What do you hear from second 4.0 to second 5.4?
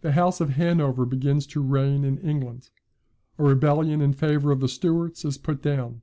in favour of the Stuarts is